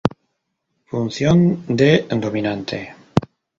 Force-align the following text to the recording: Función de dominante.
Función 0.89 1.37
de 1.79 1.91
dominante. 2.23 2.79